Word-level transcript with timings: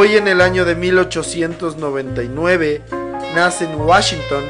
Hoy 0.00 0.16
en 0.16 0.26
el 0.28 0.40
año 0.40 0.64
de 0.64 0.76
1899 0.76 2.80
nace 3.34 3.66
en 3.66 3.78
Washington 3.78 4.42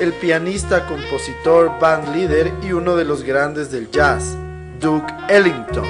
el 0.00 0.14
pianista, 0.14 0.86
compositor, 0.86 1.78
band 1.78 2.16
líder 2.16 2.50
y 2.62 2.72
uno 2.72 2.96
de 2.96 3.04
los 3.04 3.22
grandes 3.22 3.70
del 3.70 3.90
jazz, 3.90 4.34
Duke 4.80 5.12
Ellington. 5.28 5.84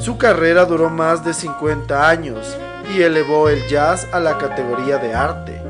Su 0.00 0.18
carrera 0.18 0.64
duró 0.64 0.90
más 0.90 1.24
de 1.24 1.32
50 1.32 2.08
años 2.08 2.56
y 2.92 3.02
elevó 3.02 3.48
el 3.48 3.64
jazz 3.68 4.08
a 4.10 4.18
la 4.18 4.36
categoría 4.36 4.98
de 4.98 5.14
arte. 5.14 5.62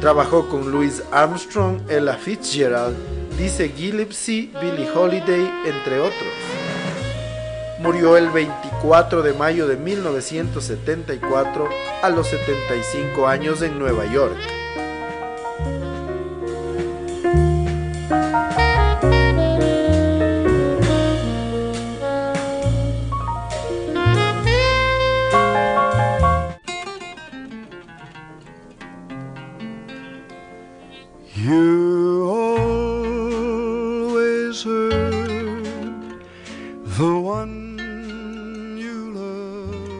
Trabajó 0.00 0.48
con 0.48 0.72
Louis 0.72 1.04
Armstrong, 1.12 1.88
Ella 1.88 2.14
Fitzgerald, 2.14 2.96
Dizzy 3.38 3.68
Gillespie, 3.68 4.50
Billie 4.60 4.90
Holiday, 4.90 5.48
entre 5.66 6.00
otros. 6.00 6.32
Murió 7.78 8.16
el 8.16 8.28
24 8.30 8.71
de 9.22 9.32
mayo 9.32 9.68
de 9.68 9.76
1974 9.76 11.68
a 12.02 12.10
los 12.10 12.26
75 12.26 13.28
años 13.28 13.62
en 13.62 13.78
Nueva 13.78 14.06
York. 14.06 14.36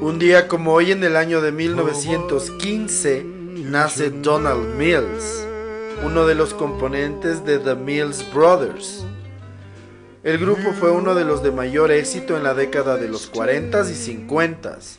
Un 0.02 0.18
día 0.18 0.48
como 0.48 0.72
hoy 0.72 0.90
en 0.90 1.04
el 1.04 1.14
año 1.14 1.40
de 1.40 1.52
1915 1.52 3.24
nace 3.24 4.10
Donald 4.10 4.76
Mills, 4.76 5.46
uno 6.04 6.26
de 6.26 6.34
los 6.34 6.54
componentes 6.54 7.44
de 7.44 7.60
The 7.60 7.76
Mills 7.76 8.26
Brothers. 8.34 9.06
El 10.24 10.38
grupo 10.38 10.72
fue 10.72 10.90
uno 10.90 11.14
de 11.14 11.24
los 11.24 11.44
de 11.44 11.52
mayor 11.52 11.92
éxito 11.92 12.36
en 12.36 12.42
la 12.42 12.52
década 12.52 12.96
de 12.96 13.08
los 13.08 13.32
40s 13.32 13.92
y 13.92 14.26
50s. 14.26 14.96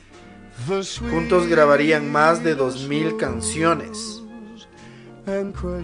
Juntos 1.11 1.47
grabarían 1.47 2.09
más 2.09 2.41
de 2.41 2.57
2.000 2.57 3.17
canciones. 3.17 4.23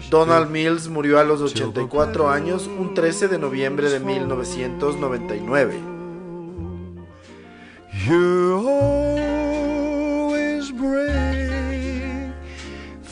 Donald 0.09 0.49
Mills 0.49 0.87
murió 0.87 1.19
a 1.19 1.25
los 1.25 1.41
84 1.41 2.29
años 2.29 2.67
un 2.67 2.93
13 2.93 3.27
de 3.27 3.37
noviembre 3.37 3.89
de 3.89 3.99
1999. 3.99 5.99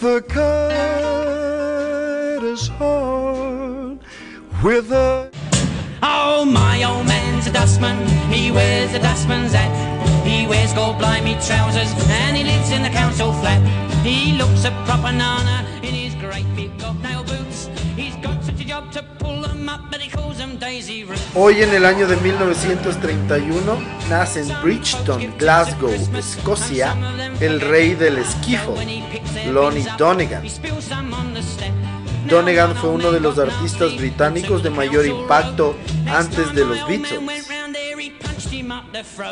The 0.08 0.22
kindest 0.22 1.92
heart 2.80 4.00
with 4.64 4.90
a. 4.92 5.30
Oh, 6.02 6.46
my 6.46 6.82
old 6.84 7.06
man's 7.06 7.46
a 7.48 7.52
dustman. 7.52 8.08
He 8.32 8.50
wears 8.50 8.94
a 8.94 9.00
dustman's 9.00 9.52
hat. 9.52 9.74
He 10.26 10.48
wears 10.48 10.72
gold 10.72 10.98
blimey 10.98 11.36
trousers 11.48 11.92
and 12.22 12.38
he 12.38 12.46
lives 12.46 12.72
in 12.72 12.84
the 12.84 12.90
council 12.90 13.34
flat. 13.34 13.62
He 14.02 14.32
looks 14.38 14.64
a 14.64 14.72
proper 14.86 15.12
nana 15.12 15.77
Hoy 21.40 21.62
en 21.62 21.72
el 21.72 21.86
año 21.86 22.08
de 22.08 22.18
1931 22.18 23.78
nace 24.10 24.42
en 24.42 24.62
Bridgeton, 24.64 25.36
Glasgow, 25.38 25.94
Escocia, 26.18 26.96
el 27.40 27.62
rey 27.62 27.94
del 27.94 28.18
esquifo, 28.18 28.74
Lonnie 29.52 29.86
Donegan. 30.00 30.42
Donegan 32.28 32.76
fue 32.76 32.90
uno 32.90 33.12
de 33.12 33.20
los 33.20 33.38
artistas 33.38 33.96
británicos 33.98 34.64
de 34.64 34.72
mayor 34.72 35.06
impacto 35.06 35.76
antes 36.08 36.56
de 36.56 36.66
los 36.66 36.88
Beatles. 36.88 37.48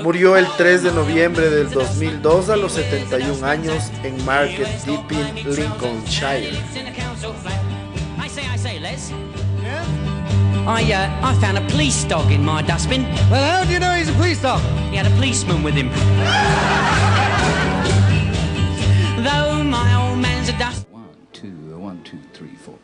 Murió 0.03 0.37
el 0.37 0.45
3 0.57 0.83
de 0.83 0.91
noviembre 0.91 1.49
del 1.49 1.71
2002 1.71 2.49
a 2.49 2.55
los 2.55 2.73
71 2.73 3.43
años 3.43 3.91
en 4.03 4.23
Market 4.23 4.67
Deeping, 4.85 5.55
Lincolnshire. 5.55 6.61
I, 10.67 10.81
uh, 10.91 11.07
I 11.21 11.35
found 11.35 11.59
a 11.59 11.61
police 11.69 12.03
dog 12.05 12.31
in 12.31 12.43
my 12.43 12.63
dustbin. 12.63 13.03
Well, 13.29 13.59
how 13.59 13.65
do 13.65 13.71
you 13.73 13.77
know 13.79 13.91
he's 13.91 14.09
a 14.09 14.13
police 14.13 14.41
dog? 14.41 14.61
He 14.89 14.95
had 14.97 15.05
a 15.05 15.11
policeman 15.11 15.61
with 15.61 15.75
him. 15.75 15.89
Though 19.23 19.63
my 19.63 19.95
old 19.95 20.17
man's 20.17 20.49
a 20.49 20.57
dust. 20.57 20.87
One, 20.89 21.07
two, 21.33 21.77
one, 21.77 22.01
two, 22.01 22.17
three, 22.33 22.55
four. 22.55 22.79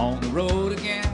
On 0.00 0.20
the 0.20 0.28
road 0.34 0.72
again. 0.72 1.04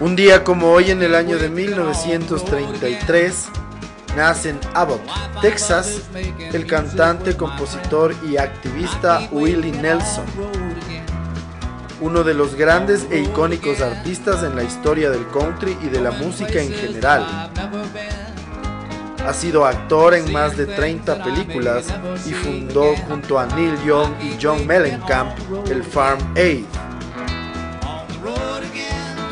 Un 0.00 0.16
día 0.16 0.42
como 0.42 0.72
hoy 0.72 0.90
en 0.90 1.00
el 1.00 1.14
año 1.14 1.38
de 1.38 1.48
1933 1.48 3.50
nace 4.16 4.50
en 4.50 4.60
Abbott, 4.74 5.00
Texas, 5.40 6.00
el 6.14 6.66
cantante, 6.66 7.36
compositor 7.36 8.14
y 8.28 8.36
activista 8.36 9.28
Willie 9.32 9.72
Nelson, 9.72 10.24
uno 12.00 12.22
de 12.22 12.34
los 12.34 12.54
grandes 12.54 13.06
e 13.10 13.20
icónicos 13.20 13.80
artistas 13.80 14.42
en 14.42 14.56
la 14.56 14.62
historia 14.62 15.10
del 15.10 15.26
country 15.28 15.76
y 15.82 15.88
de 15.88 16.00
la 16.00 16.10
música 16.10 16.60
en 16.60 16.72
general. 16.72 17.50
Ha 19.26 19.32
sido 19.32 19.64
actor 19.64 20.14
en 20.14 20.30
más 20.32 20.56
de 20.56 20.66
30 20.66 21.24
películas 21.24 21.86
y 22.26 22.32
fundó 22.32 22.94
junto 23.08 23.38
a 23.38 23.46
Neil 23.46 23.76
Young 23.84 24.12
y 24.22 24.36
John 24.40 24.66
Mellencamp 24.66 25.32
el 25.70 25.82
Farm 25.82 26.20
Aid. 26.36 26.66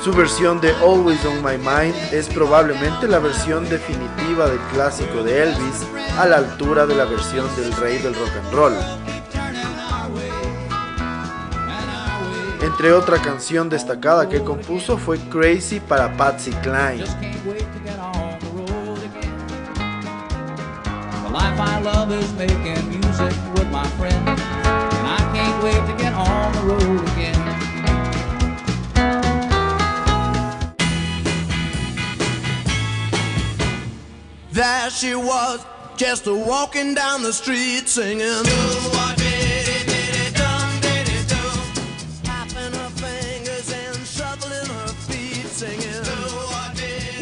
Su 0.02 0.12
versión 0.12 0.60
de 0.60 0.72
Always 0.78 1.24
on 1.24 1.44
My 1.44 1.56
Mind 1.56 1.94
es 2.10 2.26
probablemente 2.26 3.06
la 3.06 3.20
versión 3.20 3.68
definitiva 3.68 4.48
del 4.48 4.58
clásico 4.72 5.22
de 5.22 5.44
Elvis 5.44 5.86
a 6.18 6.26
la 6.26 6.38
altura 6.38 6.86
de 6.86 6.96
la 6.96 7.04
versión 7.04 7.46
del 7.54 7.72
rey 7.76 7.98
del 7.98 8.12
rock 8.12 8.30
and 8.36 8.52
roll. 8.52 8.72
Entre 12.62 12.92
otra 12.92 13.22
canción 13.22 13.68
destacada 13.68 14.28
que 14.28 14.42
compuso 14.42 14.98
fue 14.98 15.20
Crazy 15.30 15.78
para 15.78 16.16
Patsy 16.16 16.50
Cline. 16.62 17.04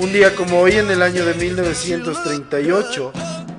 Un 0.00 0.12
día 0.12 0.34
como 0.34 0.58
hoy 0.58 0.72
en 0.72 0.90
el 0.90 1.02
año 1.02 1.24
de 1.24 1.34
1938 1.34 3.12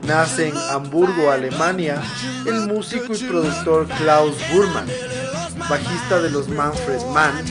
nace 0.04 0.50
en 0.50 0.58
Hamburgo, 0.58 1.32
Alemania, 1.32 2.02
el 2.46 2.68
músico 2.68 3.14
y 3.16 3.20
productor 3.20 3.88
Klaus 3.88 4.36
Burman, 4.52 4.88
bajista 5.70 6.22
de 6.22 6.30
los 6.30 6.50
Manfred 6.50 7.06
Mann, 7.14 7.42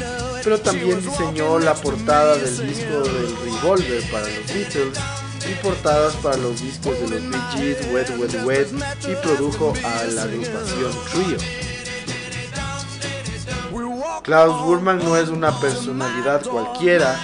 pero 0.44 0.60
también 0.60 1.00
diseñó 1.00 1.58
la 1.58 1.72
portada 1.72 2.36
del 2.36 2.68
disco 2.68 3.00
del 3.04 3.34
Revolver 3.42 4.02
para 4.10 4.26
los 4.26 4.46
Beatles 4.52 4.98
y 5.48 5.54
portadas 5.62 6.14
para 6.16 6.36
los 6.36 6.60
discos 6.60 6.98
de 7.00 7.08
los 7.08 7.28
Bee 7.28 7.40
Gees, 7.52 7.78
Wet 7.92 8.10
Wet 8.18 8.44
Wet 8.44 8.68
y 9.08 9.14
produjo 9.22 9.72
a 9.84 10.04
la 10.04 10.22
agrupación 10.22 10.92
Trio. 11.12 11.38
Klaus 14.22 14.64
Burman 14.64 14.98
no 14.98 15.16
es 15.16 15.28
una 15.28 15.58
personalidad 15.60 16.44
cualquiera, 16.44 17.18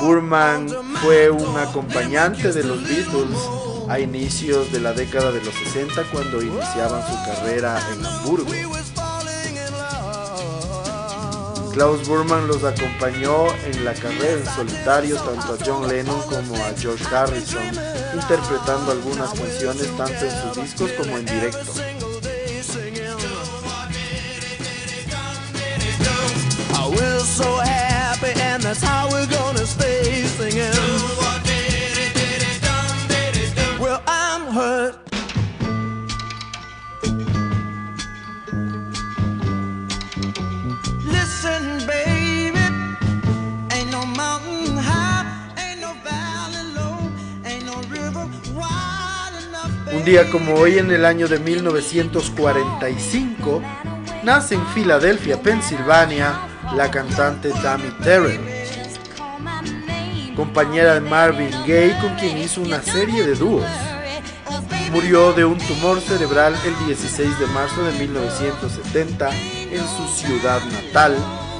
Burman 0.00 0.68
fue 1.02 1.30
un 1.30 1.56
acompañante 1.58 2.52
de 2.52 2.64
los 2.64 2.82
Beatles 2.82 3.38
a 3.88 3.98
inicios 3.98 4.72
de 4.72 4.80
la 4.80 4.92
década 4.92 5.30
de 5.30 5.42
los 5.44 5.54
60 5.54 6.02
cuando 6.10 6.42
iniciaban 6.42 7.02
su 7.06 7.14
carrera 7.24 7.80
en 7.92 8.04
Hamburgo. 8.04 8.50
Klaus 11.72 12.06
Burman 12.06 12.46
los 12.46 12.62
acompañó 12.64 13.46
en 13.64 13.84
la 13.84 13.94
carrera 13.94 14.32
en 14.32 14.46
solitario 14.46 15.16
tanto 15.16 15.54
a 15.54 15.56
John 15.64 15.88
Lennon 15.88 16.20
como 16.22 16.54
a 16.56 16.72
George 16.78 17.04
Harrison, 17.14 17.64
interpretando 18.14 18.92
algunas 18.92 19.30
canciones 19.32 19.88
tanto 19.96 20.24
en 20.24 20.42
sus 20.42 20.62
discos 20.62 20.90
como 20.92 21.16
en 21.16 21.24
directo. 21.24 21.72
Un 50.02 50.06
día 50.06 50.28
como 50.32 50.54
hoy 50.54 50.78
en 50.78 50.90
el 50.90 51.04
año 51.04 51.28
de 51.28 51.38
1945, 51.38 53.62
nace 54.24 54.56
en 54.56 54.66
Filadelfia, 54.74 55.40
Pensilvania, 55.40 56.34
la 56.74 56.90
cantante 56.90 57.52
Tammy 57.62 57.88
Terrell, 58.02 58.40
compañera 60.34 60.94
de 60.94 61.00
Marvin 61.02 61.52
Gaye 61.68 61.96
con 62.00 62.16
quien 62.16 62.36
hizo 62.38 62.62
una 62.62 62.82
serie 62.82 63.24
de 63.24 63.36
dúos. 63.36 63.62
Murió 64.90 65.32
de 65.34 65.44
un 65.44 65.58
tumor 65.58 66.00
cerebral 66.00 66.56
el 66.66 66.86
16 66.86 67.38
de 67.38 67.46
marzo 67.46 67.84
de 67.84 67.92
1970 67.92 69.30
en 69.70 69.86
su 69.86 70.08
ciudad 70.08 70.60
natal 70.72 71.16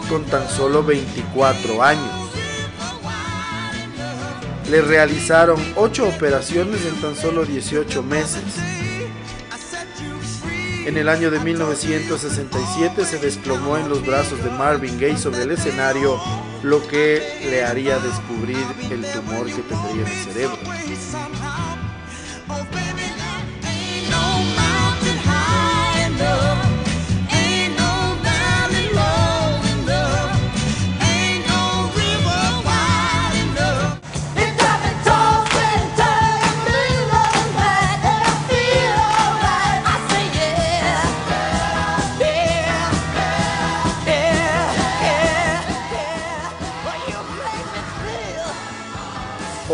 con 0.09 0.25
tan 0.25 0.49
solo 0.49 0.83
24 0.83 1.81
años. 1.81 2.22
Le 4.73 4.81
realizaron 4.81 5.63
8 5.77 6.09
operaciones 6.09 6.87
en 6.87 6.99
tan 7.03 7.15
solo 7.15 7.45
18 7.45 8.03
meses. 8.03 8.43
En 10.87 10.97
el 10.97 11.11
año 11.11 11.31
de 11.31 11.39
1967 11.41 13.05
se 13.05 13.19
desplomó 13.19 13.77
en 13.77 13.91
los 13.91 14.07
brazos 14.07 14.43
de 14.43 14.49
Marvin 14.49 14.99
Gaye 14.99 15.19
sobre 15.19 15.43
el 15.43 15.51
escenario, 15.51 16.19
lo 16.63 16.83
que 16.89 17.21
le 17.51 17.63
haría 17.63 17.99
descubrir 17.99 18.65
el 18.91 19.05
tumor 19.13 19.45
que 19.45 19.61
tendría 19.61 20.07
en 20.07 20.11
el 20.11 20.25
cerebro. 20.25 20.59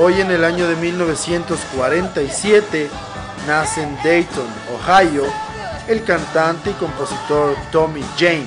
Hoy 0.01 0.21
en 0.21 0.31
el 0.31 0.45
año 0.45 0.69
de 0.69 0.77
1947 0.77 2.89
nace 3.49 3.83
en 3.83 3.97
Dayton, 3.97 4.47
Ohio, 4.73 5.25
el 5.89 6.05
cantante 6.05 6.71
y 6.71 6.75
compositor 6.75 7.57
Tommy 7.73 8.05
James, 8.17 8.47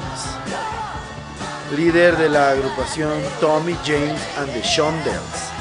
líder 1.75 2.17
de 2.17 2.29
la 2.29 2.51
agrupación 2.51 3.11
Tommy 3.41 3.75
James 3.83 4.21
and 4.37 4.53
the 4.53 4.61
Shondells. 4.61 5.51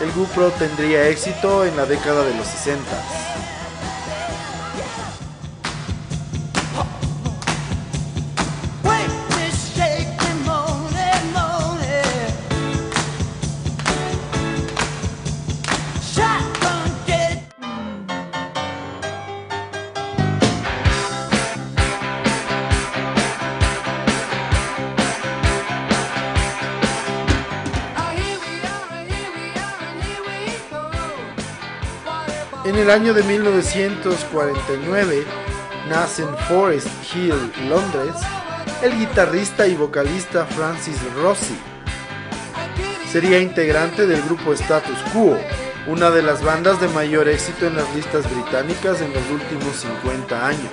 El 0.00 0.12
grupo 0.12 0.52
tendría 0.56 1.08
éxito 1.08 1.64
en 1.64 1.76
la 1.76 1.84
década 1.84 2.24
de 2.24 2.32
los 2.34 2.46
60. 2.46 3.21
En 32.64 32.76
el 32.76 32.90
año 32.90 33.12
de 33.12 33.24
1949 33.24 35.24
nace 35.88 36.22
en 36.22 36.36
Forest 36.46 36.86
Hill, 37.12 37.34
Londres, 37.68 38.14
el 38.82 38.96
guitarrista 38.96 39.66
y 39.66 39.74
vocalista 39.74 40.46
Francis 40.46 40.96
Rossi. 41.16 41.58
Sería 43.10 43.40
integrante 43.40 44.06
del 44.06 44.22
grupo 44.22 44.52
Status 44.52 44.96
Quo, 45.12 45.36
una 45.88 46.10
de 46.10 46.22
las 46.22 46.44
bandas 46.44 46.80
de 46.80 46.86
mayor 46.86 47.28
éxito 47.28 47.66
en 47.66 47.74
las 47.74 47.92
listas 47.96 48.32
británicas 48.32 49.00
en 49.00 49.12
los 49.12 49.28
últimos 49.28 49.78
50 49.78 50.46
años. 50.46 50.70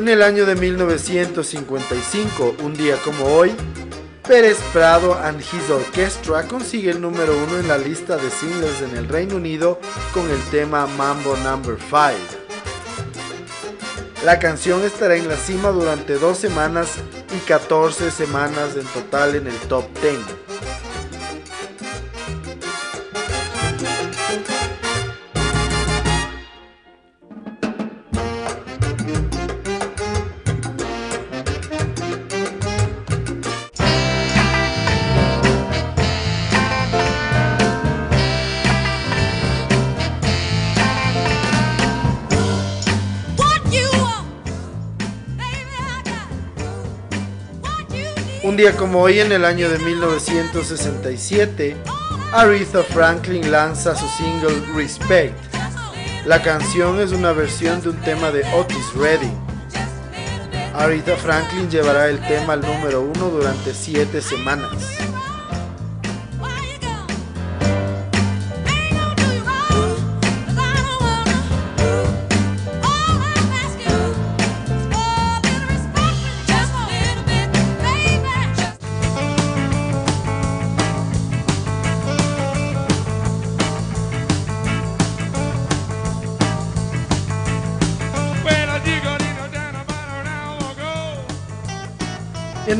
En 0.00 0.08
el 0.08 0.22
año 0.22 0.46
de 0.46 0.54
1955, 0.54 2.56
un 2.62 2.72
día 2.72 2.96
como 3.04 3.26
hoy, 3.26 3.52
Pérez 4.26 4.56
Prado 4.72 5.12
and 5.12 5.42
His 5.42 5.68
Orchestra 5.68 6.48
consigue 6.48 6.90
el 6.90 7.02
número 7.02 7.36
uno 7.36 7.58
en 7.58 7.68
la 7.68 7.76
lista 7.76 8.16
de 8.16 8.30
singles 8.30 8.80
en 8.80 8.96
el 8.96 9.06
Reino 9.06 9.36
Unido 9.36 9.78
con 10.14 10.30
el 10.30 10.40
tema 10.44 10.86
Mambo 10.86 11.36
Number 11.44 11.76
5. 11.78 11.98
La 14.24 14.38
canción 14.38 14.82
estará 14.84 15.16
en 15.16 15.28
la 15.28 15.36
cima 15.36 15.68
durante 15.68 16.14
dos 16.14 16.38
semanas 16.38 16.94
y 17.36 17.40
14 17.46 18.10
semanas 18.10 18.76
en 18.76 18.86
total 18.86 19.34
en 19.34 19.48
el 19.48 19.56
top 19.68 19.84
10. 20.00 20.49
Un 48.50 48.56
día 48.56 48.76
como 48.76 49.00
hoy 49.00 49.20
en 49.20 49.30
el 49.30 49.44
año 49.44 49.68
de 49.70 49.78
1967, 49.78 51.76
Aretha 52.32 52.82
Franklin 52.82 53.52
lanza 53.52 53.94
su 53.94 54.08
single 54.08 54.60
Respect. 54.74 55.36
La 56.26 56.42
canción 56.42 57.00
es 57.00 57.12
una 57.12 57.30
versión 57.30 57.80
de 57.80 57.90
un 57.90 57.96
tema 57.98 58.32
de 58.32 58.42
Otis 58.52 58.92
Redding. 58.96 59.38
Aretha 60.74 61.14
Franklin 61.14 61.70
llevará 61.70 62.08
el 62.08 62.18
tema 62.26 62.54
al 62.54 62.62
número 62.62 63.02
uno 63.02 63.30
durante 63.30 63.72
siete 63.72 64.20
semanas. 64.20 64.99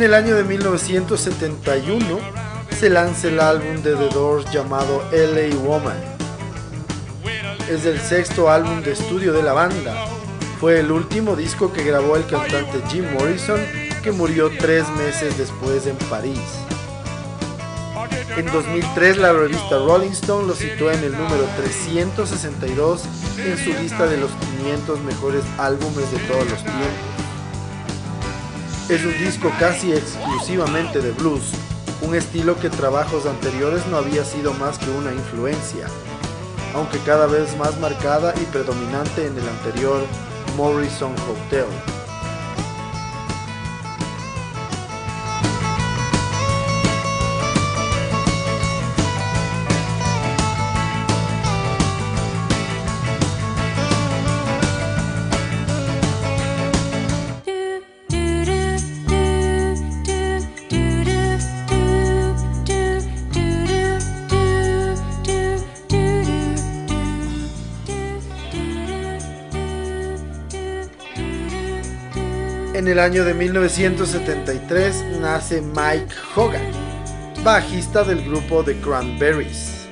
En 0.01 0.05
el 0.05 0.15
año 0.15 0.35
de 0.35 0.45
1971 0.45 2.19
se 2.71 2.89
lanza 2.89 3.29
el 3.29 3.39
álbum 3.39 3.83
de 3.83 3.95
The 3.95 4.09
Doors 4.09 4.51
llamado 4.51 5.05
LA 5.13 5.55
Woman. 5.57 5.99
Es 7.69 7.85
el 7.85 8.01
sexto 8.01 8.51
álbum 8.51 8.81
de 8.81 8.93
estudio 8.93 9.35
de 9.35 9.43
la 9.43 9.53
banda. 9.53 10.07
Fue 10.59 10.81
el 10.81 10.91
último 10.91 11.37
disco 11.37 11.71
que 11.71 11.85
grabó 11.85 12.17
el 12.17 12.25
cantante 12.25 12.81
Jim 12.89 13.05
Morrison, 13.13 13.61
que 14.03 14.11
murió 14.11 14.51
tres 14.59 14.89
meses 14.97 15.37
después 15.37 15.87
en 15.87 15.97
París. 16.09 16.41
En 18.39 18.47
2003 18.47 19.19
la 19.19 19.35
revista 19.35 19.77
Rolling 19.77 20.13
Stone 20.13 20.49
lo 20.49 20.55
situó 20.55 20.91
en 20.91 21.05
el 21.05 21.13
número 21.13 21.45
362 21.59 23.03
en 23.37 23.59
su 23.59 23.71
lista 23.75 24.07
de 24.07 24.17
los 24.17 24.31
500 24.63 24.99
mejores 25.01 25.45
álbumes 25.59 26.11
de 26.11 26.19
todos 26.21 26.51
los 26.51 26.65
tiempos. 26.65 27.30
Es 28.91 29.05
un 29.05 29.17
disco 29.19 29.53
casi 29.61 29.93
exclusivamente 29.93 31.01
de 31.01 31.13
blues, 31.13 31.53
un 32.03 32.17
estilo 32.17 32.59
que 32.59 32.69
trabajos 32.69 33.25
anteriores 33.25 33.87
no 33.87 33.99
había 33.99 34.25
sido 34.25 34.53
más 34.55 34.79
que 34.79 34.91
una 34.91 35.13
influencia, 35.13 35.87
aunque 36.75 36.99
cada 37.07 37.27
vez 37.27 37.57
más 37.57 37.79
marcada 37.79 38.35
y 38.43 38.45
predominante 38.47 39.29
en 39.29 39.39
el 39.39 39.49
anterior 39.49 40.05
Morrison 40.57 41.13
Hotel. 41.13 41.67
En 72.81 72.89
el 72.89 72.99
año 72.99 73.27
de 73.27 73.35
1973 73.35 75.05
nace 75.21 75.61
Mike 75.61 76.15
Hogan, 76.35 76.63
bajista 77.45 78.05
del 78.05 78.25
grupo 78.25 78.65
The 78.65 78.81
Cranberries. 78.81 79.87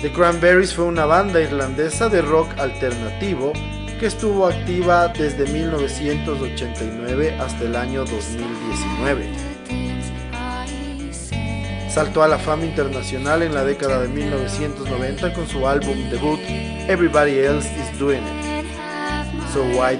The 0.00 0.10
Cranberries 0.10 0.72
fue 0.72 0.86
una 0.86 1.04
banda 1.04 1.38
irlandesa 1.38 2.08
de 2.08 2.22
rock 2.22 2.48
alternativo 2.58 3.52
que 4.00 4.06
estuvo 4.06 4.46
activa 4.46 5.08
desde 5.08 5.44
1989 5.46 7.36
hasta 7.38 7.64
el 7.64 7.76
año 7.76 8.06
2019. 8.06 9.32
Saltó 11.90 12.22
a 12.22 12.28
la 12.28 12.38
fama 12.38 12.64
internacional 12.64 13.42
en 13.42 13.52
la 13.52 13.64
década 13.64 14.00
de 14.00 14.08
1990 14.08 15.34
con 15.34 15.46
su 15.46 15.68
álbum 15.68 16.08
debut 16.08 16.40
Everybody 16.88 17.38
Else 17.40 17.68
Is 17.68 17.98
Doing 17.98 18.22
It. 18.22 18.41
So 19.52 19.62
Why? 19.64 19.98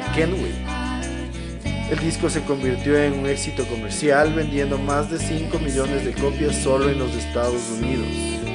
El 1.90 1.98
disco 1.98 2.30
se 2.30 2.42
convirtió 2.44 2.96
en 2.96 3.18
un 3.18 3.26
éxito 3.26 3.66
comercial 3.66 4.32
vendiendo 4.32 4.78
más 4.78 5.10
de 5.10 5.18
5 5.18 5.58
millones 5.58 6.06
de 6.06 6.14
copias 6.14 6.56
solo 6.56 6.88
en 6.88 6.98
los 6.98 7.14
Estados 7.14 7.60
Unidos. 7.78 8.51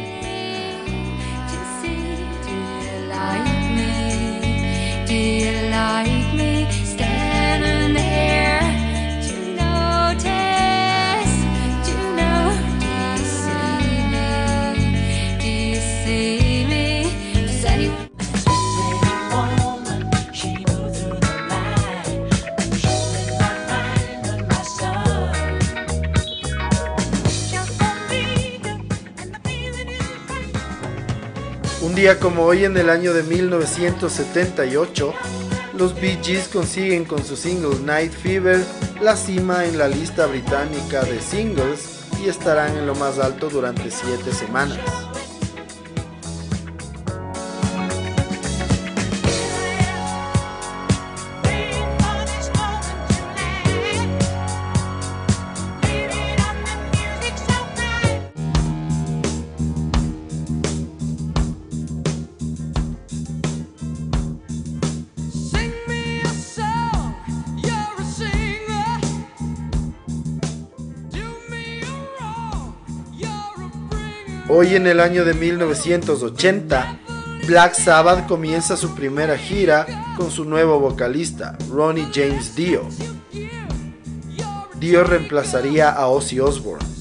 Día 31.98 32.20
como 32.20 32.44
hoy 32.44 32.64
en 32.64 32.78
el 32.78 32.92
año 32.92 33.12
de 33.12 33.24
1978, 33.24 35.16
los 35.76 36.00
Bee 36.00 36.20
Gees 36.22 36.48
consiguen 36.48 37.06
con 37.06 37.26
su 37.26 37.36
single 37.36 37.80
Night 37.84 38.12
Fever 38.12 38.64
la 39.02 39.16
cima 39.16 39.66
en 39.66 39.80
la 39.80 39.88
lista 39.88 40.28
británica 40.28 41.04
de 41.06 41.20
singles 41.20 42.06
y 42.24 42.30
estarán 42.30 42.78
en 42.78 42.86
lo 42.86 42.94
más 42.94 43.18
alto 43.18 43.50
durante 43.50 43.90
7 43.90 44.32
semanas. 44.32 45.07
En 74.78 74.86
el 74.86 75.00
año 75.00 75.26
de 75.26 75.34
1980, 75.34 77.00
Black 77.48 77.74
Sabbath 77.74 78.28
comienza 78.28 78.78
su 78.78 78.94
primera 78.94 79.36
gira 79.36 79.88
con 80.16 80.30
su 80.30 80.46
nuevo 80.46 80.80
vocalista, 80.80 81.58
Ronnie 81.72 82.08
James 82.14 82.56
Dio. 82.56 82.88
Dio 84.80 85.04
reemplazaría 85.04 85.90
a 85.90 86.08
Ozzy 86.08 86.40
Osbourne. 86.40 86.97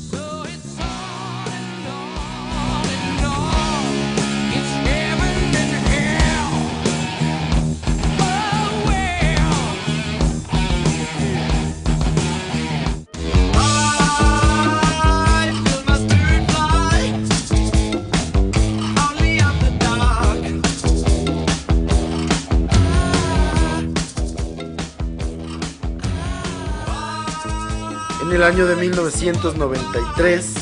Año 28.47 28.67
de 28.67 28.77
1993, 28.77 30.55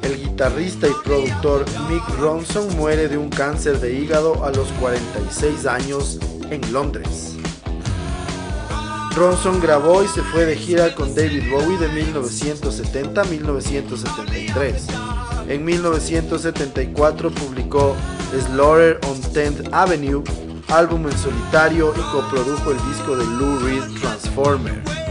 el 0.00 0.16
guitarrista 0.18 0.88
y 0.88 0.92
productor 1.04 1.66
Mick 1.90 2.08
Ronson 2.18 2.74
muere 2.74 3.06
de 3.06 3.18
un 3.18 3.28
cáncer 3.28 3.80
de 3.80 3.92
hígado 3.92 4.42
a 4.46 4.50
los 4.50 4.68
46 4.80 5.66
años 5.66 6.18
en 6.48 6.72
Londres. 6.72 7.36
Ronson 9.14 9.60
grabó 9.60 10.02
y 10.02 10.08
se 10.08 10.22
fue 10.22 10.46
de 10.46 10.56
gira 10.56 10.94
con 10.94 11.14
David 11.14 11.50
Bowie 11.50 11.76
de 11.76 11.88
1970 11.88 13.20
a 13.20 13.24
1973. 13.24 14.86
En 15.48 15.66
1974 15.66 17.30
publicó 17.30 17.94
Slaughter 18.46 18.98
on 19.06 19.20
10th 19.20 19.68
Avenue, 19.70 20.24
álbum 20.68 21.06
en 21.08 21.18
solitario 21.18 21.92
y 21.94 22.00
coprodujo 22.10 22.70
el 22.70 22.78
disco 22.88 23.16
de 23.16 23.26
Lou 23.26 23.58
Reed 23.58 23.82
Transformer. 24.00 25.01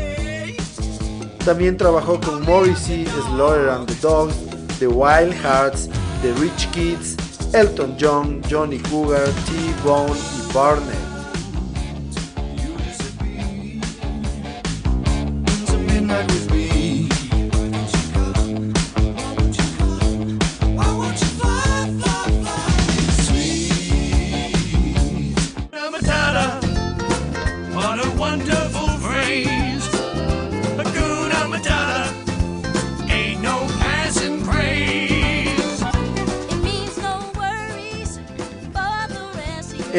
También 1.45 1.75
trabajó 1.75 2.19
con 2.19 2.43
Morrissey, 2.43 3.05
Slaughter 3.05 3.69
and 3.69 3.87
the 3.87 3.95
Dogs, 3.95 4.35
The 4.79 4.87
Wild 4.87 5.33
Hearts, 5.33 5.89
The 6.21 6.33
Rich 6.33 6.67
Kids, 6.71 7.17
Elton 7.53 7.97
John, 7.97 8.41
Johnny 8.47 8.77
Cougar, 8.77 9.27
T-Bone 9.47 10.13
y 10.13 10.53
Barnett. 10.53 11.10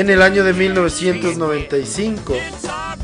En 0.03 0.11
el 0.11 0.21
año 0.21 0.43
de 0.43 0.53
1995, 0.53 2.35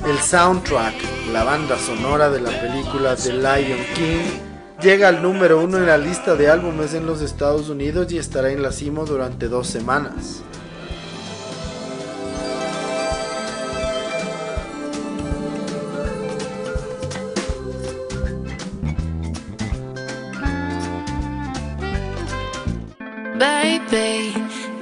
el 0.05 0.19
soundtrack 0.19 0.95
la 1.33 1.45
banda 1.45 1.79
sonora 1.79 2.29
de 2.29 2.41
la 2.41 2.51
película 2.51 3.15
The 3.15 3.35
Lion 3.35 3.79
King, 3.95 4.41
llega 4.83 5.07
al 5.07 5.23
número 5.23 5.63
uno 5.63 5.77
en 5.77 5.87
la 5.87 5.97
lista 5.97 6.35
de 6.35 6.51
álbumes 6.51 6.95
en 6.95 7.07
los 7.07 7.23
Estados 7.23 7.69
Unidos 7.69 8.11
y 8.11 8.19
estará 8.19 8.51
en 8.51 8.63
la 8.63 8.73
cima 8.73 9.05
durante 9.05 9.47
dos 9.47 9.69
semanas. 9.69 10.43
Baby, 23.39 24.35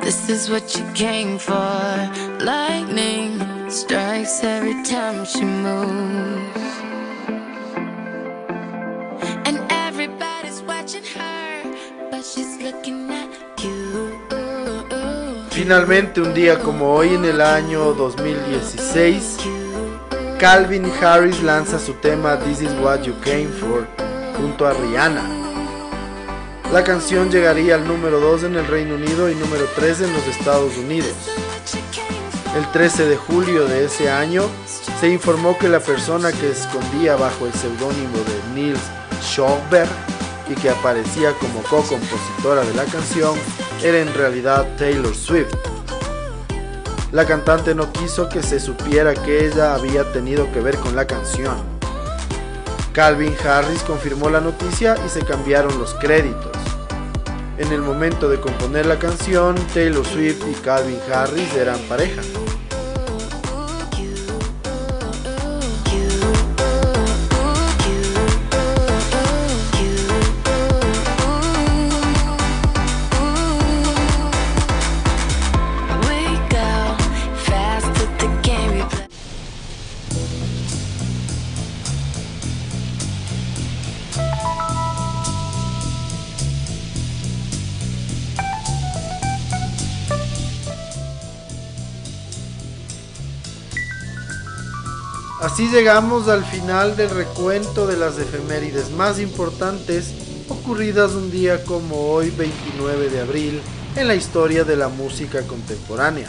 this 0.06 0.28
is 0.28 0.48
what 0.48 0.76
you 0.76 0.84
came 0.94 1.36
for. 1.36 1.82
Lightning 2.38 3.40
strikes 3.68 4.44
every 4.44 4.80
time 4.84 5.24
she 5.24 5.44
moves. 5.44 6.72
And 9.46 9.58
everybody's 9.68 10.62
watching 10.62 11.02
her, 11.16 11.64
but 12.08 12.24
she's 12.24 12.56
looking 12.62 13.10
at 13.10 13.30
you. 13.64 14.12
Finalmente, 15.50 16.20
un 16.20 16.32
día 16.34 16.60
como 16.60 16.94
hoy 16.94 17.14
en 17.14 17.24
el 17.24 17.40
año 17.40 17.92
2016, 17.94 19.38
Calvin 20.38 20.88
Harris 21.00 21.42
lanza 21.42 21.80
su 21.80 21.94
tema 21.94 22.38
This 22.38 22.60
Is 22.60 22.72
What 22.80 23.02
You 23.02 23.14
Came 23.24 23.48
For 23.48 23.88
junto 24.36 24.66
a 24.68 24.72
Rihanna. 24.72 25.35
La 26.76 26.84
canción 26.84 27.30
llegaría 27.30 27.76
al 27.76 27.88
número 27.88 28.20
2 28.20 28.42
en 28.42 28.56
el 28.56 28.66
Reino 28.66 28.96
Unido 28.96 29.30
y 29.30 29.34
número 29.34 29.64
3 29.76 30.02
en 30.02 30.12
los 30.12 30.26
Estados 30.26 30.76
Unidos. 30.76 31.14
El 32.54 32.70
13 32.70 33.06
de 33.06 33.16
julio 33.16 33.64
de 33.64 33.86
ese 33.86 34.10
año 34.10 34.42
se 35.00 35.08
informó 35.08 35.56
que 35.56 35.70
la 35.70 35.80
persona 35.80 36.32
que 36.32 36.50
escondía 36.50 37.16
bajo 37.16 37.46
el 37.46 37.54
seudónimo 37.54 38.18
de 38.18 38.54
Nils 38.54 38.82
Schauberg 39.22 39.88
y 40.50 40.54
que 40.54 40.68
aparecía 40.68 41.32
como 41.40 41.62
co-compositora 41.62 42.62
de 42.62 42.74
la 42.74 42.84
canción 42.84 43.38
era 43.82 43.98
en 43.98 44.12
realidad 44.12 44.66
Taylor 44.76 45.14
Swift. 45.14 45.54
La 47.10 47.24
cantante 47.24 47.74
no 47.74 47.90
quiso 47.90 48.28
que 48.28 48.42
se 48.42 48.60
supiera 48.60 49.14
que 49.14 49.46
ella 49.46 49.74
había 49.74 50.12
tenido 50.12 50.52
que 50.52 50.60
ver 50.60 50.76
con 50.76 50.94
la 50.94 51.06
canción. 51.06 51.56
Calvin 52.92 53.34
Harris 53.46 53.82
confirmó 53.82 54.28
la 54.28 54.42
noticia 54.42 54.94
y 55.06 55.08
se 55.08 55.24
cambiaron 55.24 55.78
los 55.78 55.94
créditos. 55.94 56.65
En 57.58 57.72
el 57.72 57.80
momento 57.80 58.28
de 58.28 58.38
componer 58.38 58.84
la 58.84 58.98
canción, 58.98 59.54
Taylor 59.72 60.04
Swift 60.04 60.44
y 60.50 60.54
Calvin 60.62 60.98
Harris 61.10 61.54
eran 61.54 61.78
pareja. 61.88 62.20
Así 95.46 95.68
llegamos 95.68 96.26
al 96.26 96.44
final 96.44 96.96
del 96.96 97.08
recuento 97.08 97.86
de 97.86 97.96
las 97.96 98.18
efemérides 98.18 98.90
más 98.90 99.20
importantes 99.20 100.12
ocurridas 100.48 101.12
un 101.12 101.30
día 101.30 101.62
como 101.62 102.08
hoy 102.08 102.30
29 102.30 103.08
de 103.10 103.20
abril 103.20 103.62
en 103.94 104.08
la 104.08 104.16
historia 104.16 104.64
de 104.64 104.74
la 104.74 104.88
música 104.88 105.42
contemporánea. 105.42 106.28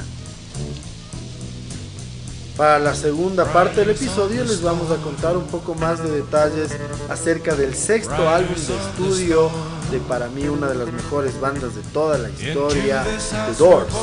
Para 2.58 2.78
la 2.78 2.94
segunda 2.94 3.52
parte 3.52 3.80
del 3.80 3.90
episodio 3.90 4.44
les 4.44 4.62
vamos 4.62 4.92
a 4.92 5.02
contar 5.02 5.36
un 5.36 5.48
poco 5.48 5.74
más 5.74 5.98
de 6.04 6.12
detalles 6.12 6.70
acerca 7.10 7.56
del 7.56 7.74
sexto 7.74 8.30
álbum 8.30 8.54
de 8.54 8.78
estudio 8.78 9.50
de 9.90 9.98
para 9.98 10.28
mí 10.28 10.48
una 10.48 10.68
de 10.68 10.76
las 10.76 10.94
mejores 10.94 11.42
bandas 11.42 11.74
de 11.74 11.82
toda 11.92 12.20
la 12.20 12.30
historia, 12.30 13.04
The 13.04 13.56
Doors. 13.58 13.94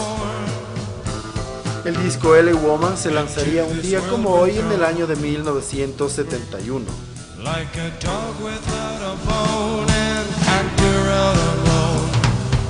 El 1.85 2.03
disco 2.03 2.35
LA 2.35 2.55
Woman 2.55 2.97
se 2.97 3.11
lanzaría 3.11 3.63
un 3.65 3.83
día 3.83 4.01
como 4.09 4.31
hoy 4.31 4.59
en 4.59 4.73
el 4.73 4.83
año 4.83 5.07
de 5.07 5.17
1971. 5.17 6.87
Like 7.43 7.79
a 7.79 7.91
dog 8.01 8.41
without 8.43 9.03
a 9.03 9.15
bone 9.27 9.91
and 9.91 10.27
actor 10.49 11.11
out 11.11 11.37
alone. 11.37 12.11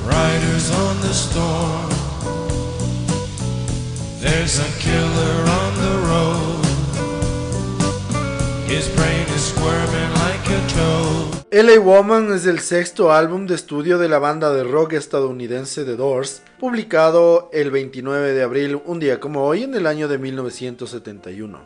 Riders 0.04 0.70
on 0.72 1.00
the 1.00 1.14
storm. 1.14 1.90
There's 4.20 4.58
a 4.58 4.68
killer 4.80 5.48
on 5.48 5.76
the 5.76 6.08
road. 6.08 6.63
LA 11.52 11.78
Woman 11.78 12.32
es 12.32 12.46
el 12.46 12.58
sexto 12.58 13.12
álbum 13.12 13.46
de 13.46 13.54
estudio 13.54 13.98
de 13.98 14.08
la 14.08 14.18
banda 14.18 14.52
de 14.52 14.64
rock 14.64 14.94
estadounidense 14.94 15.84
The 15.84 15.94
Doors, 15.94 16.42
publicado 16.58 17.50
el 17.52 17.70
29 17.70 18.32
de 18.32 18.42
abril, 18.42 18.80
un 18.84 18.98
día 18.98 19.20
como 19.20 19.44
hoy, 19.44 19.62
en 19.62 19.74
el 19.74 19.86
año 19.86 20.08
de 20.08 20.18
1971. 20.18 21.60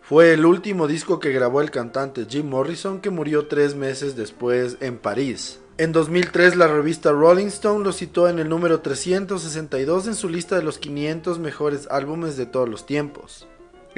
Fue 0.00 0.32
el 0.32 0.46
último 0.46 0.86
disco 0.86 1.20
que 1.20 1.32
grabó 1.32 1.60
el 1.60 1.70
cantante 1.70 2.24
Jim 2.26 2.48
Morrison, 2.48 3.02
que 3.02 3.10
murió 3.10 3.46
tres 3.46 3.74
meses 3.74 4.16
después 4.16 4.78
en 4.80 4.96
París. 4.96 5.60
En 5.76 5.92
2003 5.92 6.56
la 6.56 6.66
revista 6.66 7.12
Rolling 7.12 7.48
Stone 7.48 7.84
lo 7.84 7.92
citó 7.92 8.26
en 8.26 8.38
el 8.38 8.48
número 8.48 8.80
362 8.80 10.06
en 10.06 10.14
su 10.14 10.30
lista 10.30 10.56
de 10.56 10.62
los 10.62 10.78
500 10.78 11.38
mejores 11.38 11.88
álbumes 11.90 12.38
de 12.38 12.46
todos 12.46 12.70
los 12.70 12.86
tiempos. 12.86 13.46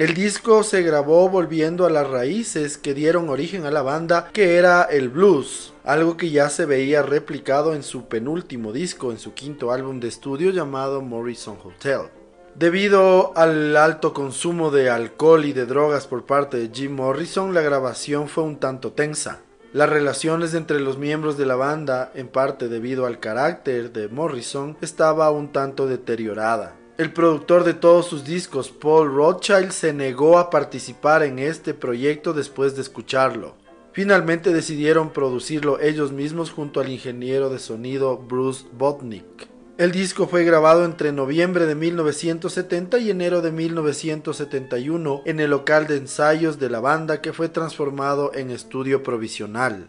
El 0.01 0.15
disco 0.15 0.63
se 0.63 0.81
grabó 0.81 1.29
volviendo 1.29 1.85
a 1.85 1.91
las 1.91 2.09
raíces 2.09 2.79
que 2.79 2.95
dieron 2.95 3.29
origen 3.29 3.67
a 3.67 3.69
la 3.69 3.83
banda, 3.83 4.31
que 4.33 4.55
era 4.55 4.81
el 4.81 5.09
blues, 5.09 5.75
algo 5.83 6.17
que 6.17 6.31
ya 6.31 6.49
se 6.49 6.65
veía 6.65 7.03
replicado 7.03 7.75
en 7.75 7.83
su 7.83 8.07
penúltimo 8.07 8.73
disco, 8.73 9.11
en 9.11 9.19
su 9.19 9.35
quinto 9.35 9.71
álbum 9.71 9.99
de 9.99 10.07
estudio 10.07 10.49
llamado 10.49 11.03
Morrison 11.03 11.55
Hotel. 11.63 12.09
Debido 12.55 13.31
al 13.35 13.77
alto 13.77 14.11
consumo 14.11 14.71
de 14.71 14.89
alcohol 14.89 15.45
y 15.45 15.53
de 15.53 15.67
drogas 15.67 16.07
por 16.07 16.25
parte 16.25 16.57
de 16.57 16.71
Jim 16.73 16.93
Morrison, 16.93 17.53
la 17.53 17.61
grabación 17.61 18.27
fue 18.27 18.43
un 18.43 18.57
tanto 18.57 18.93
tensa. 18.93 19.41
Las 19.71 19.87
relaciones 19.87 20.55
entre 20.55 20.79
los 20.79 20.97
miembros 20.97 21.37
de 21.37 21.45
la 21.45 21.57
banda, 21.57 22.11
en 22.15 22.27
parte 22.27 22.69
debido 22.69 23.05
al 23.05 23.19
carácter 23.19 23.93
de 23.93 24.07
Morrison, 24.07 24.77
estaba 24.81 25.29
un 25.29 25.51
tanto 25.51 25.85
deteriorada. 25.85 26.80
El 27.01 27.11
productor 27.13 27.63
de 27.63 27.73
todos 27.73 28.05
sus 28.05 28.25
discos, 28.25 28.69
Paul 28.69 29.11
Rothschild, 29.15 29.71
se 29.71 29.91
negó 29.91 30.37
a 30.37 30.51
participar 30.51 31.23
en 31.23 31.39
este 31.39 31.73
proyecto 31.73 32.31
después 32.31 32.75
de 32.75 32.83
escucharlo. 32.83 33.55
Finalmente 33.91 34.53
decidieron 34.53 35.09
producirlo 35.09 35.79
ellos 35.79 36.11
mismos 36.11 36.51
junto 36.51 36.79
al 36.79 36.89
ingeniero 36.89 37.49
de 37.49 37.57
sonido 37.57 38.19
Bruce 38.19 38.67
Botnick. 38.73 39.49
El 39.79 39.91
disco 39.91 40.27
fue 40.27 40.43
grabado 40.43 40.85
entre 40.85 41.11
noviembre 41.11 41.65
de 41.65 41.73
1970 41.73 42.99
y 42.99 43.09
enero 43.09 43.41
de 43.41 43.51
1971 43.51 45.23
en 45.25 45.39
el 45.39 45.49
local 45.49 45.87
de 45.87 45.97
ensayos 45.97 46.59
de 46.59 46.69
la 46.69 46.81
banda 46.81 47.19
que 47.19 47.33
fue 47.33 47.49
transformado 47.49 48.31
en 48.35 48.51
estudio 48.51 49.01
provisional. 49.01 49.87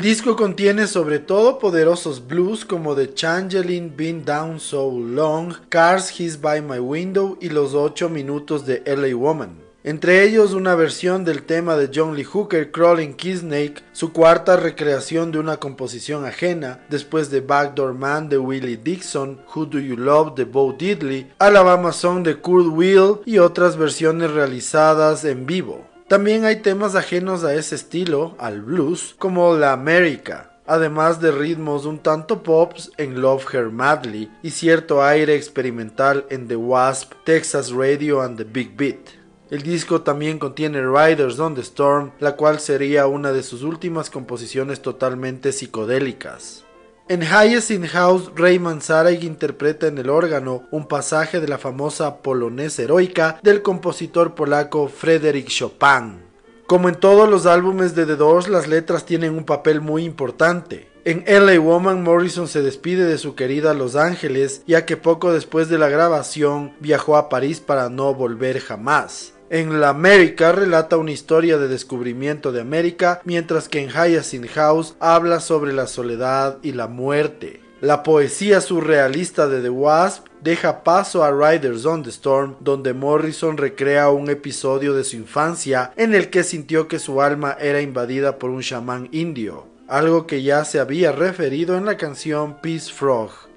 El 0.00 0.04
disco 0.04 0.34
contiene 0.34 0.86
sobre 0.86 1.18
todo 1.18 1.58
poderosos 1.58 2.26
blues 2.26 2.64
como 2.64 2.94
The 2.94 3.12
Changeling 3.12 3.98
Been 3.98 4.24
Down 4.24 4.58
So 4.58 4.90
Long, 4.90 5.52
Cars 5.68 6.18
He's 6.18 6.40
By 6.40 6.62
My 6.62 6.78
Window 6.78 7.36
y 7.38 7.50
los 7.50 7.74
8 7.74 8.08
minutos 8.08 8.64
de 8.64 8.82
LA 8.86 9.14
Woman. 9.14 9.58
Entre 9.84 10.24
ellos 10.24 10.54
una 10.54 10.74
versión 10.74 11.26
del 11.26 11.42
tema 11.42 11.76
de 11.76 11.90
John 11.94 12.16
Lee 12.16 12.24
Hooker, 12.24 12.70
Crawling 12.70 13.14
Snake, 13.20 13.82
su 13.92 14.10
cuarta 14.10 14.56
recreación 14.56 15.32
de 15.32 15.38
una 15.38 15.58
composición 15.58 16.24
ajena, 16.24 16.80
después 16.88 17.30
de 17.30 17.42
Backdoor 17.42 17.92
Man 17.92 18.30
de 18.30 18.38
Willie 18.38 18.78
Dixon, 18.82 19.42
Who 19.54 19.66
Do 19.66 19.78
You 19.78 19.98
Love 19.98 20.34
de 20.34 20.44
Bo 20.44 20.72
Diddley, 20.72 21.30
Alabama 21.38 21.92
Song 21.92 22.22
de 22.22 22.36
Kurt 22.36 22.68
Will 22.68 23.16
y 23.26 23.36
otras 23.36 23.76
versiones 23.76 24.30
realizadas 24.30 25.26
en 25.26 25.44
vivo. 25.44 25.89
También 26.10 26.44
hay 26.44 26.56
temas 26.56 26.96
ajenos 26.96 27.44
a 27.44 27.54
ese 27.54 27.76
estilo, 27.76 28.34
al 28.38 28.62
blues, 28.62 29.14
como 29.16 29.54
La 29.54 29.70
América, 29.70 30.58
además 30.66 31.20
de 31.20 31.30
ritmos 31.30 31.86
un 31.86 32.00
tanto 32.00 32.42
pops 32.42 32.90
en 32.96 33.20
Love 33.20 33.54
Her 33.54 33.70
Madly 33.70 34.28
y 34.42 34.50
cierto 34.50 35.04
aire 35.04 35.36
experimental 35.36 36.26
en 36.28 36.48
The 36.48 36.56
Wasp, 36.56 37.12
Texas 37.24 37.70
Radio 37.70 38.22
and 38.22 38.36
the 38.36 38.42
Big 38.42 38.76
Beat. 38.76 39.10
El 39.50 39.62
disco 39.62 40.02
también 40.02 40.40
contiene 40.40 40.82
Riders 40.82 41.38
on 41.38 41.54
the 41.54 41.60
Storm, 41.60 42.10
la 42.18 42.34
cual 42.34 42.58
sería 42.58 43.06
una 43.06 43.30
de 43.30 43.44
sus 43.44 43.62
últimas 43.62 44.10
composiciones 44.10 44.82
totalmente 44.82 45.52
psicodélicas. 45.52 46.64
En 47.10 47.22
Hyacinth 47.22 47.88
House, 47.88 48.30
Ray 48.36 48.60
Manzarek 48.60 49.24
interpreta 49.24 49.88
en 49.88 49.98
el 49.98 50.08
órgano 50.08 50.68
un 50.70 50.86
pasaje 50.86 51.40
de 51.40 51.48
la 51.48 51.58
famosa 51.58 52.18
polonesa 52.18 52.82
heroica 52.82 53.40
del 53.42 53.62
compositor 53.62 54.36
polaco 54.36 54.86
Frédéric 54.86 55.48
Chopin. 55.48 56.22
Como 56.68 56.88
en 56.88 56.94
todos 56.94 57.28
los 57.28 57.46
álbumes 57.46 57.96
de 57.96 58.06
The 58.06 58.14
Doors, 58.14 58.46
las 58.46 58.68
letras 58.68 59.06
tienen 59.06 59.34
un 59.34 59.42
papel 59.42 59.80
muy 59.80 60.04
importante. 60.04 60.88
En 61.04 61.24
LA 61.26 61.58
Woman, 61.58 62.04
Morrison 62.04 62.46
se 62.46 62.62
despide 62.62 63.06
de 63.06 63.18
su 63.18 63.34
querida 63.34 63.74
Los 63.74 63.96
Ángeles, 63.96 64.62
ya 64.68 64.86
que 64.86 64.96
poco 64.96 65.32
después 65.32 65.68
de 65.68 65.78
la 65.78 65.88
grabación 65.88 66.74
viajó 66.78 67.16
a 67.16 67.28
París 67.28 67.58
para 67.58 67.88
no 67.88 68.14
volver 68.14 68.60
jamás. 68.60 69.34
En 69.52 69.80
La 69.80 69.88
América 69.88 70.52
relata 70.52 70.96
una 70.96 71.10
historia 71.10 71.58
de 71.58 71.66
descubrimiento 71.66 72.52
de 72.52 72.60
América, 72.60 73.20
mientras 73.24 73.68
que 73.68 73.80
en 73.80 73.90
Hyacinth 73.90 74.46
House 74.50 74.94
habla 75.00 75.40
sobre 75.40 75.72
la 75.72 75.88
soledad 75.88 76.58
y 76.62 76.70
la 76.70 76.86
muerte. 76.86 77.60
La 77.80 78.04
poesía 78.04 78.60
surrealista 78.60 79.48
de 79.48 79.60
The 79.60 79.70
Wasp 79.70 80.26
deja 80.40 80.84
paso 80.84 81.24
a 81.24 81.32
Riders 81.32 81.84
on 81.84 82.04
the 82.04 82.10
Storm, 82.10 82.54
donde 82.60 82.94
Morrison 82.94 83.56
recrea 83.56 84.10
un 84.10 84.30
episodio 84.30 84.94
de 84.94 85.02
su 85.02 85.16
infancia 85.16 85.92
en 85.96 86.14
el 86.14 86.30
que 86.30 86.44
sintió 86.44 86.86
que 86.86 87.00
su 87.00 87.20
alma 87.20 87.56
era 87.58 87.80
invadida 87.80 88.38
por 88.38 88.50
un 88.50 88.62
chamán 88.62 89.08
indio, 89.10 89.66
algo 89.88 90.28
que 90.28 90.44
ya 90.44 90.64
se 90.64 90.78
había 90.78 91.10
referido 91.10 91.76
en 91.76 91.86
la 91.86 91.96
canción 91.96 92.60
Peace 92.62 92.92
Frog. 92.92 93.49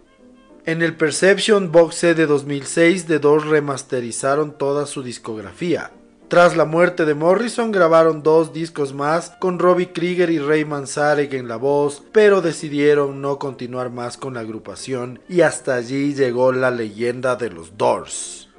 En 0.65 0.81
el 0.81 0.95
Perception 0.95 1.73
Box 1.73 2.01
de 2.01 2.25
2006, 2.25 3.05
The 3.05 3.19
Doors 3.19 3.45
remasterizaron 3.45 4.57
toda 4.57 4.85
su 4.85 5.03
discografía. 5.03 5.91
Tras 6.29 6.55
la 6.55 6.63
muerte 6.63 7.03
de 7.03 7.13
Morrison 7.13 7.73
grabaron 7.73 8.23
dos 8.23 8.53
discos 8.53 8.93
más 8.93 9.31
con 9.41 9.59
Robbie 9.59 9.91
Krieger 9.91 10.29
y 10.29 10.39
Ray 10.39 10.63
Manzarek 10.63 11.33
en 11.33 11.49
la 11.49 11.57
voz, 11.57 12.01
pero 12.13 12.41
decidieron 12.41 13.21
no 13.21 13.39
continuar 13.39 13.89
más 13.89 14.15
con 14.15 14.35
la 14.35 14.39
agrupación 14.39 15.19
y 15.27 15.41
hasta 15.41 15.75
allí 15.75 16.13
llegó 16.13 16.53
la 16.53 16.71
leyenda 16.71 17.35
de 17.35 17.49
los 17.49 17.77
Doors. 17.77 18.49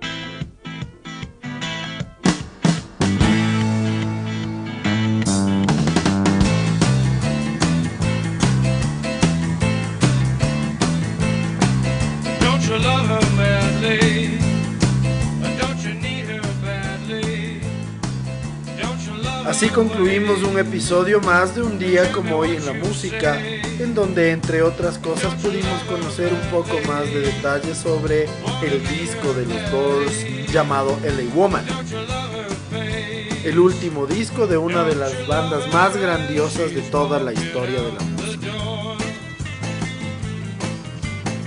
Así 19.65 19.73
concluimos 19.73 20.43
un 20.43 20.59
episodio 20.59 21.23
más 21.23 21.55
de 21.55 21.63
un 21.63 21.79
día 21.79 22.13
como 22.13 22.37
hoy 22.37 22.55
en 22.55 22.67
la 22.67 22.75
música, 22.75 23.41
en 23.79 23.95
donde 23.95 24.31
entre 24.31 24.61
otras 24.61 24.99
cosas 24.99 25.35
pudimos 25.37 25.83
conocer 25.85 26.31
un 26.35 26.51
poco 26.51 26.79
más 26.87 27.07
de 27.07 27.21
detalles 27.21 27.79
sobre 27.79 28.25
el 28.63 28.87
disco 28.87 29.33
de 29.33 29.47
los 29.47 29.71
Doors 29.71 30.53
llamado 30.53 30.99
LA 31.03 31.35
Woman. 31.35 31.65
El 33.43 33.59
último 33.59 34.05
disco 34.07 34.47
de 34.47 34.59
una 34.59 34.85
de 34.85 34.97
las 34.97 35.27
bandas 35.27 35.73
más 35.73 35.97
grandiosas 35.97 36.75
de 36.75 36.83
toda 36.83 37.19
la 37.19 37.33
historia 37.33 37.81
de 37.81 37.93
la 37.93 38.01
música. 38.01 38.53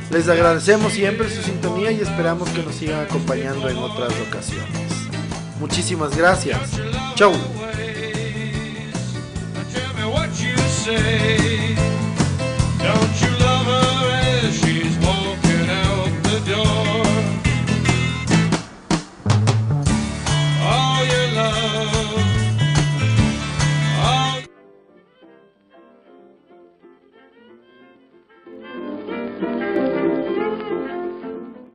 Les 0.09 0.27
agradecemos 0.27 0.91
siempre 0.91 1.29
su 1.29 1.43
sintonía 1.43 1.91
y 1.91 2.01
esperamos 2.01 2.49
que 2.49 2.63
nos 2.63 2.73
sigan 2.73 3.05
acompañando 3.05 3.69
en 3.69 3.77
otras 3.77 4.11
ocasiones. 4.27 4.91
Muchísimas 5.59 6.17
gracias. 6.17 6.81
Chau. 7.13 7.56
say. 10.87 11.46